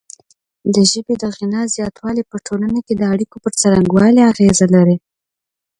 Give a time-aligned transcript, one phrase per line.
[0.73, 4.97] د ژبې د غنا زیاتوالی په ټولنه کې د اړیکو پر څرنګوالي اغیزه لري.